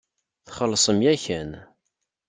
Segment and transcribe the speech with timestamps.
[0.47, 1.49] Txellṣem yakan.